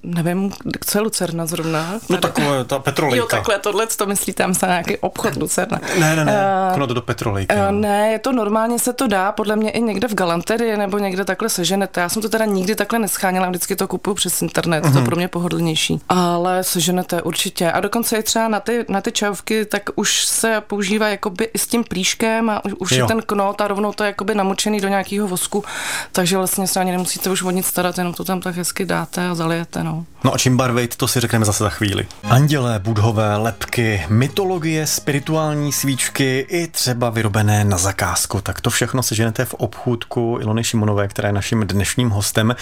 Nevím, 0.03 0.53
co 0.87 0.99
je 0.99 1.03
Lucerna 1.03 1.47
zrovna. 1.47 1.85
Tady. 1.91 2.01
No 2.11 2.19
takové, 2.19 2.65
ta 2.65 2.79
petrolejka. 2.79 3.17
Jo, 3.17 3.27
takhle, 3.31 3.59
tohle, 3.59 3.87
to 3.87 4.07
myslíte, 4.07 4.43
tam 4.43 4.55
se 4.55 4.67
nějaký 4.67 4.97
obchod 4.97 5.37
Lucerna. 5.37 5.81
Ne, 5.99 6.17
ne, 6.17 6.25
ne, 6.25 6.39
uh, 6.77 6.87
to 6.87 6.95
do 6.95 7.03
petrolejky. 7.03 7.57
Uh, 7.57 7.73
ne, 7.73 8.13
je 8.13 8.19
to 8.19 8.33
normálně 8.33 8.79
se 8.79 8.93
to 8.93 9.07
dá, 9.07 9.33
podle 9.33 9.57
mě 9.57 9.71
i 9.71 9.83
někde 9.83 10.09
v 10.09 10.15
galanterii 10.15 10.77
nebo 10.77 10.99
někde 10.99 11.25
takhle 11.25 11.49
seženete. 11.49 12.01
Já 12.01 12.09
jsem 12.09 12.23
to 12.23 12.29
teda 12.29 12.45
nikdy 12.45 12.75
takhle 12.75 12.99
nescháněla, 12.99 13.49
vždycky 13.49 13.77
to 13.77 13.89
kupuju 13.89 14.15
přes 14.15 14.43
internet, 14.43 14.85
uh-huh. 14.85 14.93
to 14.93 14.99
mhm. 14.99 15.05
pro 15.05 15.17
mě 15.17 15.29
pohodlnější. 15.29 16.01
Ale 16.09 16.65
seženete 16.65 17.23
určitě. 17.23 17.73
A 17.73 17.81
dokonce 17.81 18.17
i 18.17 18.23
třeba 18.23 18.49
na 18.49 18.61
ty, 18.61 18.85
na 18.89 19.01
ty 19.01 19.13
čajovky, 19.13 19.65
tak 19.65 19.83
už 19.95 20.25
se 20.25 20.63
používá 20.67 21.09
jakoby 21.09 21.45
i 21.55 21.59
s 21.59 21.67
tím 21.67 21.85
plíškem 21.85 22.51
a 22.51 22.65
už, 22.65 22.73
už 22.79 22.91
je 22.91 23.05
ten 23.05 23.23
knot 23.23 23.61
a 23.61 23.69
rovnou 23.69 23.93
to 23.93 24.05
je 24.05 24.07
jakoby 24.07 24.35
namočený 24.35 24.81
do 24.81 24.89
nějakého 24.89 25.29
vosku, 25.29 25.65
takže 26.13 26.37
vlastně 26.37 26.67
se 26.67 26.81
ani 26.81 26.93
nemusíte 26.93 27.31
už 27.31 27.43
o 27.43 27.51
nic 27.51 27.67
starat, 27.67 27.99
jenom 27.99 28.15
to 28.15 28.25
tam 28.25 28.41
tak 28.41 28.57
hezky 28.57 28.85
dáte 28.85 29.29
a 29.29 29.35
zalijete. 29.55 29.85
No, 29.85 30.05
no 30.25 30.35
a 30.35 30.39
čím 30.39 30.57
barvit, 30.57 30.97
to 30.97 31.09
si 31.09 31.21
řekneme 31.21 31.45
zase 31.45 31.65
za 31.65 31.71
chvíli. 31.71 32.07
Andělé, 32.25 32.79
budhové, 32.79 33.37
lepky, 33.37 34.03
mytologie, 34.09 34.87
spirituální 34.87 35.73
svíčky 35.73 36.47
i 36.49 36.67
třeba 36.67 37.11
vyrobené 37.11 37.65
na 37.65 37.79
zakázku. 37.79 38.41
Tak 38.41 38.61
to 38.61 38.71
všechno 38.71 39.03
seženete 39.03 39.45
v 39.45 39.55
obchůdku 39.55 40.39
Ilony 40.41 40.65
Šimonové, 40.65 41.09
která 41.09 41.29
je 41.29 41.33
naším 41.33 41.61
dnešním 41.67 42.11
hostem. 42.11 42.55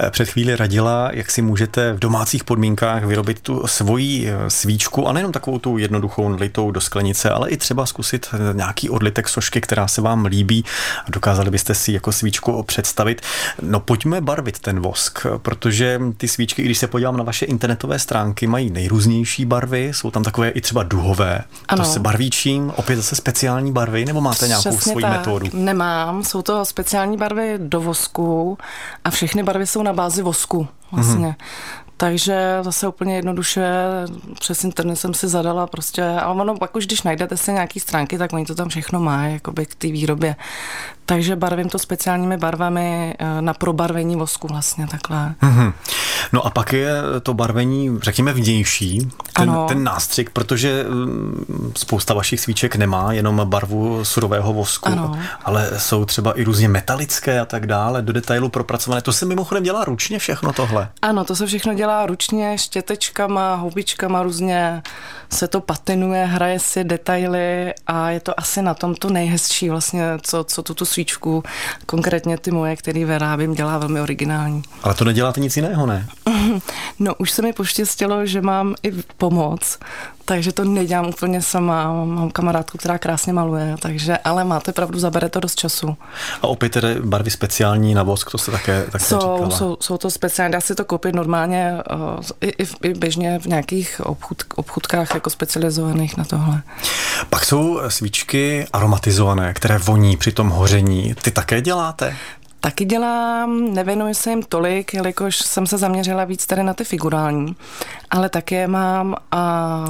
Eh, 0.00 0.10
před 0.10 0.28
chvíli 0.28 0.56
radila, 0.56 1.10
jak 1.12 1.30
si 1.30 1.42
můžete 1.42 1.92
v 1.92 1.98
domácích 1.98 2.44
podmínkách 2.44 3.04
vyrobit 3.04 3.40
tu 3.40 3.66
svoji 3.66 4.28
eh, 4.28 4.50
svíčku 4.50 5.08
a 5.08 5.12
nejenom 5.12 5.32
takovou 5.32 5.58
tu 5.58 5.78
jednoduchou 5.78 6.28
nalitou 6.28 6.70
do 6.70 6.80
sklenice, 6.80 7.30
ale 7.30 7.50
i 7.50 7.56
třeba 7.56 7.86
zkusit 7.86 8.26
eh, 8.32 8.54
nějaký 8.54 8.90
odlitek 8.90 9.28
sošky, 9.28 9.60
která 9.60 9.88
se 9.88 10.00
vám 10.00 10.24
líbí 10.24 10.64
a 11.06 11.10
dokázali 11.10 11.50
byste 11.50 11.74
si 11.74 11.92
jako 11.92 12.12
svíčku 12.12 12.62
představit. 12.62 13.22
No 13.62 13.80
pojďme 13.80 14.20
barvit 14.20 14.58
ten 14.58 14.80
vosk, 14.80 15.26
protože 15.42 16.00
ty 16.16 16.28
svíčky, 16.34 16.62
když 16.62 16.78
se 16.78 16.86
podívám 16.86 17.16
na 17.16 17.24
vaše 17.24 17.46
internetové 17.46 17.98
stránky, 17.98 18.46
mají 18.46 18.70
nejrůznější 18.70 19.44
barvy, 19.44 19.92
jsou 19.94 20.10
tam 20.10 20.22
takové 20.22 20.48
i 20.48 20.60
třeba 20.60 20.82
duhové. 20.82 21.40
Ano. 21.68 21.84
To 21.84 21.90
se 21.90 22.00
barví 22.00 22.30
čím? 22.30 22.72
Opět 22.76 22.96
zase 22.96 23.16
speciální 23.16 23.72
barvy, 23.72 24.04
nebo 24.04 24.20
máte 24.20 24.48
nějakou 24.48 24.70
Přesně 24.70 24.92
svoji 24.92 25.02
tak. 25.02 25.12
metodu? 25.12 25.46
Nemám, 25.52 26.24
jsou 26.24 26.42
to 26.42 26.64
speciální 26.64 27.16
barvy 27.16 27.54
do 27.58 27.80
vosku 27.80 28.58
a 29.04 29.10
všechny 29.10 29.42
barvy 29.42 29.66
jsou 29.66 29.82
na 29.82 29.92
bázi 29.92 30.22
vosku 30.22 30.68
vlastně. 30.92 31.28
Mm-hmm. 31.28 31.83
Takže 31.96 32.58
zase 32.62 32.88
úplně 32.88 33.16
jednoduše 33.16 33.66
přes 34.40 34.64
internet 34.64 34.96
jsem 34.96 35.14
si 35.14 35.28
zadala 35.28 35.66
prostě, 35.66 36.02
ale 36.02 36.40
ono 36.40 36.56
pak 36.56 36.76
už 36.76 36.86
když 36.86 37.02
najdete 37.02 37.36
si 37.36 37.52
nějaký 37.52 37.80
stránky, 37.80 38.18
tak 38.18 38.32
oni 38.32 38.44
to 38.44 38.54
tam 38.54 38.68
všechno 38.68 39.00
má, 39.00 39.26
jakoby 39.26 39.66
k 39.66 39.74
té 39.74 39.86
výrobě. 39.86 40.36
Takže 41.06 41.36
barvím 41.36 41.68
to 41.68 41.78
speciálními 41.78 42.36
barvami 42.36 43.14
eh, 43.18 43.42
na 43.42 43.54
probarvení 43.54 44.16
vosku 44.16 44.48
vlastně 44.48 44.86
takhle. 44.86 45.34
Mm-hmm. 45.42 45.72
No 46.32 46.46
a 46.46 46.50
pak 46.50 46.72
je 46.72 46.92
to 47.22 47.34
barvení, 47.34 47.98
řekněme, 48.02 48.32
vnější, 48.32 49.08
ten, 49.32 49.56
ten 49.68 49.84
nástřik, 49.84 50.30
protože 50.30 50.84
mm, 50.88 51.72
spousta 51.76 52.14
vašich 52.14 52.40
svíček 52.40 52.76
nemá 52.76 53.12
jenom 53.12 53.40
barvu 53.44 54.04
surového 54.04 54.52
vosku, 54.52 54.88
ano. 54.88 55.18
ale 55.44 55.70
jsou 55.78 56.04
třeba 56.04 56.32
i 56.32 56.44
různě 56.44 56.68
metalické 56.68 57.40
a 57.40 57.44
tak 57.44 57.66
dále, 57.66 58.02
do 58.02 58.12
detailu 58.12 58.48
propracované. 58.48 59.02
To 59.02 59.12
se 59.12 59.26
mimochodem 59.26 59.62
dělá 59.62 59.84
ručně 59.84 60.18
všechno 60.18 60.52
tohle? 60.52 60.88
Ano, 61.02 61.24
to 61.24 61.36
se 61.36 61.46
všechno 61.46 61.74
dělá 61.74 61.83
ručně, 62.06 62.58
štětečkama, 62.58 63.54
houbičkama, 63.54 64.22
různě 64.22 64.82
se 65.30 65.48
to 65.48 65.60
patinuje, 65.60 66.24
hraje 66.24 66.58
si 66.58 66.84
detaily 66.84 67.74
a 67.86 68.10
je 68.10 68.20
to 68.20 68.40
asi 68.40 68.62
na 68.62 68.74
tom 68.74 68.94
to 68.94 69.10
nejhezčí 69.10 69.70
vlastně, 69.70 70.04
co, 70.22 70.44
co 70.44 70.62
tu, 70.62 70.74
tu 70.74 70.84
svíčku, 70.84 71.42
konkrétně 71.86 72.38
ty 72.38 72.50
moje, 72.50 72.76
který 72.76 73.04
vyrábím, 73.04 73.54
dělá 73.54 73.78
velmi 73.78 74.00
originální. 74.00 74.62
Ale 74.82 74.94
to 74.94 75.04
neděláte 75.04 75.40
nic 75.40 75.56
jiného, 75.56 75.86
ne? 75.86 76.06
No 76.98 77.14
už 77.14 77.30
se 77.30 77.42
mi 77.42 77.52
poštěstilo, 77.52 78.26
že 78.26 78.40
mám 78.40 78.74
i 78.82 78.92
pomoc, 79.16 79.78
takže 80.24 80.52
to 80.52 80.64
nedělám 80.64 81.06
úplně 81.06 81.42
sama. 81.42 82.04
Mám 82.04 82.30
kamarádku, 82.30 82.78
která 82.78 82.98
krásně 82.98 83.32
maluje, 83.32 83.76
takže, 83.80 84.18
ale 84.18 84.44
máte 84.44 84.72
pravdu, 84.72 84.98
zabere 84.98 85.28
to 85.28 85.40
dost 85.40 85.54
času. 85.54 85.96
A 86.42 86.46
opět 86.46 86.72
tedy 86.72 86.96
barvy 87.00 87.30
speciální 87.30 87.94
na 87.94 88.02
vosk, 88.02 88.30
to 88.30 88.38
se 88.38 88.50
také, 88.50 88.84
také 88.90 89.04
jsou, 89.04 89.16
říkala. 89.16 89.50
Jsou, 89.50 89.76
jsou 89.80 89.98
to 89.98 90.10
speciální, 90.10 90.52
dá 90.52 90.60
se 90.60 90.74
to 90.74 90.84
koupit 90.84 91.14
normálně 91.14 91.72
uh, 91.92 92.24
i, 92.40 92.48
i, 92.62 92.66
i 92.82 92.94
běžně 92.94 93.38
v 93.38 93.46
nějakých 93.46 94.00
obchud, 94.04 94.42
obchudkách 94.54 95.14
jako 95.14 95.30
specializovaných 95.30 96.16
na 96.16 96.24
tohle. 96.24 96.62
Pak 97.30 97.44
jsou 97.44 97.80
svíčky 97.88 98.66
aromatizované, 98.72 99.54
které 99.54 99.78
voní 99.78 100.16
při 100.16 100.32
tom 100.32 100.48
hoření. 100.48 101.14
Ty 101.22 101.30
také 101.30 101.60
děláte? 101.60 102.16
Taky 102.64 102.84
dělám, 102.84 103.74
nevěnuji 103.74 104.14
se 104.14 104.30
jim 104.30 104.42
tolik, 104.42 104.94
jelikož 104.94 105.36
jsem 105.36 105.66
se 105.66 105.78
zaměřila 105.78 106.24
víc 106.24 106.46
tady 106.46 106.62
na 106.62 106.74
ty 106.74 106.84
figurální, 106.84 107.56
ale 108.10 108.28
také 108.28 108.66
mám 108.66 109.16
a 109.32 109.84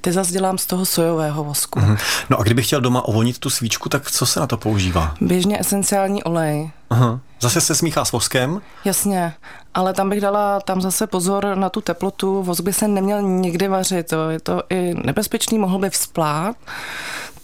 ty 0.00 0.12
zase 0.12 0.32
dělám 0.32 0.58
z 0.58 0.66
toho 0.66 0.86
sojového 0.86 1.44
vosku. 1.44 1.80
Mm-hmm. 1.80 1.98
No 2.30 2.40
a 2.40 2.42
kdybych 2.42 2.66
chtěl 2.66 2.80
doma 2.80 3.08
ovonit 3.08 3.38
tu 3.38 3.50
svíčku, 3.50 3.88
tak 3.88 4.10
co 4.10 4.26
se 4.26 4.40
na 4.40 4.46
to 4.46 4.56
používá? 4.56 5.14
Běžně 5.20 5.60
esenciální 5.60 6.24
olej. 6.24 6.70
Aha. 6.90 7.20
Zase 7.40 7.60
se 7.60 7.74
smíchá 7.74 8.04
s 8.04 8.12
voskem? 8.12 8.60
Jasně, 8.84 9.34
ale 9.74 9.94
tam 9.94 10.10
bych 10.10 10.20
dala 10.20 10.60
tam 10.60 10.80
zase 10.80 11.06
pozor 11.06 11.46
na 11.54 11.68
tu 11.70 11.80
teplotu. 11.80 12.42
Vosk 12.42 12.64
by 12.64 12.72
se 12.72 12.88
neměl 12.88 13.22
nikdy 13.22 13.68
vařit, 13.68 14.12
jo. 14.12 14.28
je 14.28 14.40
to 14.40 14.62
i 14.70 14.94
nebezpečný, 15.04 15.58
mohl 15.58 15.78
by 15.78 15.90
vzplát. 15.90 16.56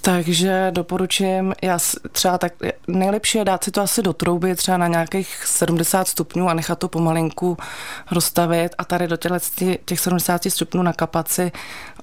Takže 0.05 0.71
doporučím, 0.71 1.55
já 1.63 1.79
třeba 2.13 2.39
tak 2.39 2.53
nejlepší 2.89 3.39
je 3.39 3.45
dát 3.45 3.65
si 3.65 3.71
to 3.71 3.81
asi 3.81 4.03
do 4.03 4.13
trouby, 4.13 4.55
třeba 4.55 4.77
na 4.77 4.89
nějakých 4.89 5.43
70 5.47 6.09
stupňů 6.09 6.49
a 6.49 6.55
nechat 6.55 6.79
to 6.79 6.89
pomalinku 6.89 7.57
rozstavit 8.11 8.75
a 8.79 8.85
tady 8.85 9.09
do 9.09 9.17
těchto, 9.17 9.39
těch 9.85 10.01
70 10.01 10.43
stupňů 10.49 10.83
na 10.83 10.93
kapaci 10.93 11.53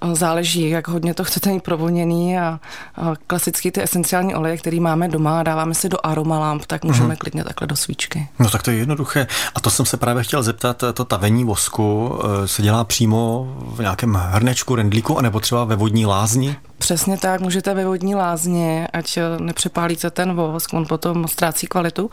eh, 0.01 0.15
záleží, 0.15 0.70
jak 0.70 0.88
hodně 0.88 1.13
to 1.13 1.24
chcete 1.24 1.50
mít 1.50 1.63
provoněný 1.63 2.39
a, 2.39 2.60
a 2.96 3.13
klasický 3.27 3.72
ty 3.72 3.84
esenciální 3.84 4.36
oleje, 4.36 4.58
který 4.58 4.79
máme 4.79 5.08
doma, 5.08 5.43
dáváme 5.43 5.74
si 5.74 5.89
do 5.89 5.98
aromalamp, 6.03 6.65
tak 6.65 6.84
můžeme 6.84 7.10
mm. 7.10 7.15
klidně 7.15 7.43
takhle 7.43 7.67
do 7.67 7.75
svíčky. 7.75 8.27
No 8.39 8.50
tak 8.50 8.63
to 8.63 8.72
je 8.72 8.77
jednoduché. 8.77 9.27
A 9.55 9.60
to 9.60 9.70
jsem 9.70 9.86
se 9.86 9.98
právě 9.98 10.24
chtěl 10.24 10.43
zeptat, 10.43 10.84
to 10.93 11.05
tavení 11.05 11.43
vosku 11.43 12.20
eh, 12.24 12.48
se 12.48 12.62
dělá 12.62 12.84
přímo 12.84 13.48
v 13.60 13.79
nějakém 13.79 14.13
hrnečku, 14.13 14.75
rendlíku, 14.75 15.17
anebo 15.17 15.39
třeba 15.39 15.63
ve 15.63 15.75
vodní 15.75 16.05
lázni? 16.05 16.55
Přesně 16.81 17.17
tak, 17.17 17.41
můžete 17.41 17.73
ve 17.73 17.85
vodní 17.85 18.15
lázně, 18.15 18.88
ať 18.93 19.17
eh, 19.17 19.23
nepřepálíte 19.39 20.11
ten 20.11 20.33
vosk, 20.33 20.73
on 20.73 20.85
potom 20.85 21.27
ztrácí 21.27 21.67
kvalitu, 21.67 22.09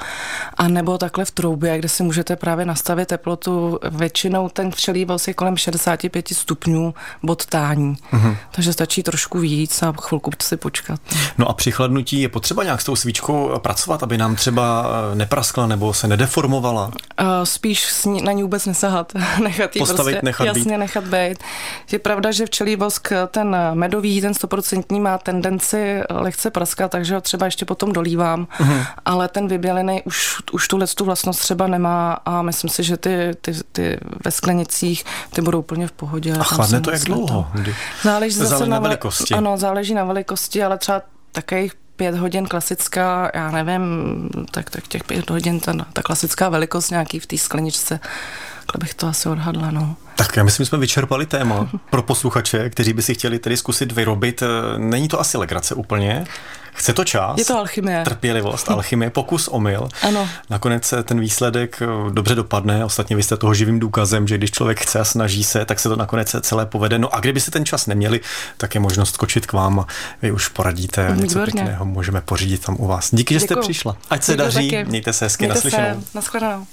a 0.57 0.69
nebo 0.69 0.99
takhle 0.99 1.25
v 1.25 1.31
troubě, 1.31 1.79
kde 1.79 1.89
si 1.89 2.03
můžete 2.03 2.37
právě 2.37 2.67
nastavit 2.67 3.09
teplotu. 3.09 3.79
Většinou 3.91 4.49
ten 4.49 4.71
včelí 4.71 5.05
vosk 5.05 5.29
je 5.29 5.35
kolem 5.35 5.57
65 5.57 6.29
stupňů 6.29 6.95
bod 7.23 7.47
tání, 7.47 7.97
mm-hmm. 8.13 8.37
takže 8.51 8.73
stačí 8.73 9.03
trošku 9.03 9.39
víc 9.39 9.83
a 9.83 9.93
chvilku 10.01 10.31
si 10.43 10.57
počkat. 10.57 11.01
No 11.39 11.49
a 11.49 11.53
při 11.53 11.71
chladnutí 11.71 12.21
je 12.21 12.29
potřeba 12.29 12.65
nějak 12.65 12.81
s 12.81 12.85
tou 12.85 12.97
svíčkou 12.97 13.59
pracovat, 13.59 14.03
aby 14.03 14.19
nám 14.19 14.37
třeba 14.37 14.87
eh, 15.13 15.15
nepraskla 15.15 15.67
nebo 15.67 15.95
se 15.95 16.09
nedeformovala? 16.09 16.87
Uh, 16.87 17.27
spíš 17.45 17.89
na 18.23 18.33
ní 18.33 18.43
vůbec 18.43 18.67
nesahat, 18.67 19.13
nechat 19.43 19.77
ji 19.77 19.81
Postavit, 19.81 20.13
prostě, 20.13 20.27
nechat 20.27 20.45
jasně 20.45 20.63
být. 20.73 20.79
nechat 20.79 21.05
být. 21.05 21.39
Je 21.93 21.99
pravda, 21.99 22.33
že 22.33 22.47
včelí 22.47 22.77
vosk, 22.77 23.13
ten 23.31 23.57
medový, 23.75 24.21
ten 24.21 24.33
100% 24.33 24.58
má 25.01 25.19
tendenci 25.19 26.01
lehce 26.11 26.51
praskat, 26.51 26.91
takže 26.91 27.15
ho 27.15 27.21
třeba 27.21 27.47
ještě 27.47 27.65
potom 27.65 27.93
dolívám, 27.93 28.47
mm-hmm. 28.59 28.87
ale 29.05 29.29
ten 29.29 29.49
vybělený 29.49 30.03
už, 30.03 30.37
už 30.53 30.69
tuhle 30.69 30.87
tu 30.87 31.05
vlastnost 31.05 31.41
třeba 31.41 31.67
nemá 31.67 32.13
a 32.13 32.43
myslím 32.43 32.71
si, 32.71 32.83
že 32.83 32.97
ty, 32.97 33.31
ty, 33.41 33.53
ty 33.73 33.99
ve 34.25 34.31
sklenicích 34.31 35.05
ty 35.33 35.41
budou 35.43 35.59
úplně 35.59 35.87
v 35.87 35.93
pohodě. 35.93 36.33
A 36.41 36.45
chladne 36.45 36.81
to 36.81 36.91
jak 36.91 37.03
dlouho? 37.03 37.49
To. 37.65 37.71
Záleží 38.03 38.37
zase 38.37 38.51
záleží 38.51 38.71
na 38.71 38.79
velikosti. 38.79 39.35
Ano, 39.35 39.57
záleží 39.57 39.95
na 39.95 40.05
velikosti, 40.05 40.63
ale 40.63 40.79
třeba 40.79 41.03
takových 41.33 41.73
pět 41.97 42.15
hodin 42.15 42.47
klasická, 42.47 43.31
já 43.35 43.51
nevím, 43.51 43.85
tak, 44.51 44.71
tak 44.71 44.89
těch 44.89 45.05
pět 45.05 45.31
hodin, 45.31 45.61
ta, 45.61 45.73
ta 45.93 46.03
klasická 46.03 46.49
velikost 46.49 46.91
nějaký 46.91 47.19
v 47.21 47.27
té 47.27 47.39
skleničce, 47.39 48.01
takhle 48.73 48.85
bych 48.87 48.95
to 48.95 49.07
asi 49.07 49.29
odhadla, 49.29 49.71
no. 49.71 49.97
Tak 50.17 50.37
já 50.37 50.45
myslím, 50.45 50.65
že 50.65 50.69
jsme 50.69 50.79
vyčerpali 50.79 51.27
téma 51.27 51.69
pro 51.91 52.03
posluchače, 52.03 52.71
kteří 52.71 52.93
by 52.93 53.03
si 53.03 53.15
chtěli 53.15 53.39
tedy 53.39 53.57
zkusit 53.57 53.93
vyrobit. 53.93 54.43
Není 54.77 55.09
to 55.09 55.21
asi 55.21 55.39
legrace 55.39 55.75
úplně. 55.75 56.25
Chce 56.73 56.93
to 56.93 57.05
čas. 57.05 57.39
Je 57.39 57.45
to 57.45 57.59
alchymie. 57.59 58.05
Trpělivost, 58.05 58.71
alchymie, 58.71 59.11
pokus, 59.11 59.49
omyl. 59.49 59.89
Ano. 60.03 60.29
Nakonec 60.51 60.95
ten 61.05 61.21
výsledek 61.21 61.83
eh, 61.83 62.11
dobře 62.11 62.35
dopadne. 62.35 62.85
Ostatně 62.85 63.17
vy 63.17 63.23
jste 63.23 63.37
toho 63.37 63.55
živým 63.55 63.79
důkazem, 63.81 64.29
že 64.29 64.39
když 64.39 64.51
člověk 64.51 64.81
chce 64.81 65.01
a 65.01 65.05
snaží 65.05 65.45
se, 65.45 65.65
tak 65.65 65.81
se 65.81 65.89
to 65.89 65.97
nakonec 65.97 66.37
celé 66.41 66.67
povede. 66.67 66.99
No 66.99 67.15
a 67.15 67.21
kdybyste 67.21 67.51
ten 67.51 67.65
čas 67.65 67.87
neměli, 67.87 68.21
tak 68.57 68.75
je 68.75 68.81
možnost 68.81 69.15
skočit 69.15 69.47
k 69.47 69.53
vám. 69.53 69.87
Vy 70.23 70.33
už 70.33 70.49
poradíte 70.49 71.03
Výborně. 71.03 71.23
něco 71.23 71.41
pěkného, 71.43 71.85
můžeme 71.85 72.21
pořídit 72.21 72.65
tam 72.67 72.77
u 72.79 72.87
vás. 72.87 73.09
Díky, 73.15 73.35
že 73.35 73.41
jste 73.41 73.55
Děkuju. 73.55 73.63
přišla. 73.63 73.97
Ať 74.11 74.23
se 74.25 74.33
Děkuju 74.33 74.45
daří, 74.47 74.71
taky. 74.71 74.85
mějte 74.85 75.13
se 75.13 75.25
hezky, 75.25 75.45
mějte 75.45 75.55
naslyšenou. 75.55 76.01
Se. 76.01 76.07
Naschledanou. 76.15 76.67